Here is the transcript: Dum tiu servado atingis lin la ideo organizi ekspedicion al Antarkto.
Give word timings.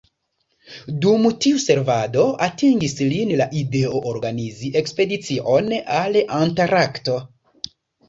Dum 1.03 1.27
tiu 1.45 1.59
servado 1.63 2.23
atingis 2.47 2.97
lin 3.13 3.35
la 3.43 3.49
ideo 3.61 4.03
organizi 4.15 4.75
ekspedicion 4.83 5.73
al 6.03 6.23
Antarkto. 6.43 7.25